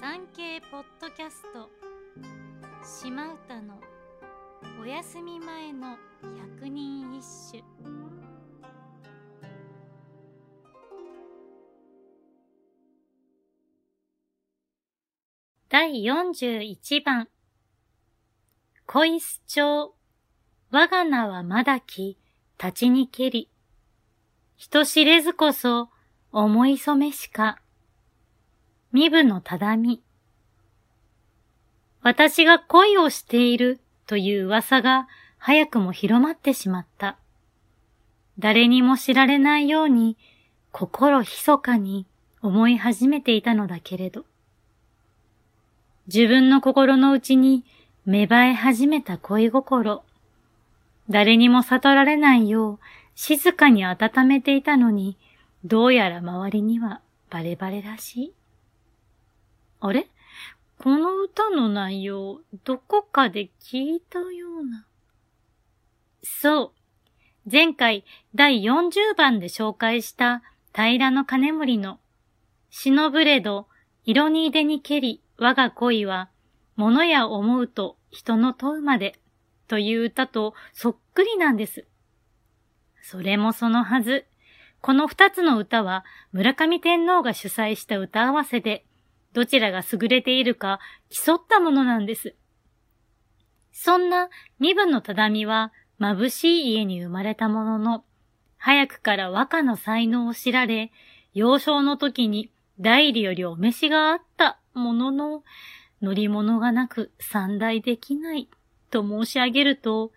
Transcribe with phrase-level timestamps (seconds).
[0.00, 1.68] 産経ポッドキャスト。
[2.82, 3.78] 島唄の
[4.80, 5.98] お休み前の
[6.56, 7.62] 百人一首。
[15.68, 17.28] 第41番。
[18.86, 19.94] 小石町
[20.70, 22.16] 我が名はまだき。
[22.58, 23.50] 立ちにけり。
[24.56, 25.90] 人知れずこそ
[26.32, 27.60] 思い染めしか。
[28.92, 30.02] 身分のただみ。
[32.02, 35.06] 私が恋をしているという噂が
[35.38, 37.16] 早くも広まってしまった。
[38.38, 40.16] 誰にも知られないように
[40.72, 42.06] 心密かに
[42.42, 44.24] 思い始めていたのだけれど。
[46.06, 47.64] 自分の心の内に
[48.06, 50.02] 芽生え始めた恋心。
[51.08, 52.78] 誰にも悟られないよう
[53.14, 55.16] 静かに温めていたのに、
[55.64, 58.32] どうやら周りにはバレバレらしい。
[59.80, 60.06] あれ？
[60.78, 64.86] この歌の内容、どこかで聞いたような。
[66.22, 67.50] そう。
[67.50, 70.42] 前回第40番で紹介した
[70.74, 71.98] 平野金森の
[72.70, 73.66] シノブレド、
[74.04, 76.30] 色に出にけり、我が恋は、
[76.76, 79.18] 物や思うと人の問うまで
[79.68, 81.86] という歌とそっくりなんです。
[83.02, 84.26] それもそのはず。
[84.80, 88.86] この二つの歌は村上天皇が主催した歌合わせで
[89.32, 92.34] どちらが優れているか競ったものなんです。
[93.72, 94.28] そんな
[94.58, 98.04] 身分のたみは眩しい家に生まれたものの、
[98.56, 100.92] 早くから和歌の才能を知られ、
[101.34, 105.44] 幼少の時に代理よりお召しがあったものの、
[106.02, 108.48] 乗り物がなく三代できない
[108.90, 110.12] と申し上げると、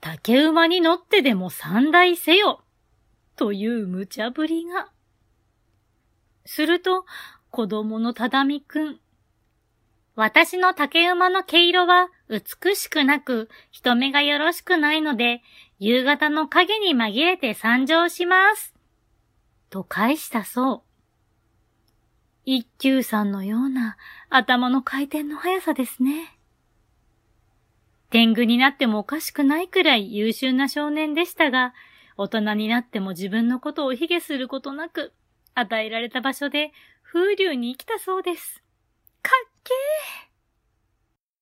[0.00, 2.62] 竹馬に乗ってでも三代せよ
[3.36, 4.90] という無茶ぶりが。
[6.44, 7.04] すると、
[7.50, 9.00] 子供のただみくん。
[10.14, 15.42] 私の竹馬の毛色は美しくなく、人目がよろしくないので、
[15.78, 18.74] 夕方の影に紛れて参上します。
[19.68, 20.82] と返したそう。
[22.44, 23.96] 一休さんのような
[24.28, 26.36] 頭の回転の速さですね。
[28.10, 31.74] 天狗になってもおかしくないくらい優秀な少年でしたが、
[32.16, 35.12] 大人になっても自分のことを卑下することなく、
[35.54, 36.72] 与えられた場所で
[37.12, 38.62] 風流に生きたそうです。
[39.20, 40.29] かっけー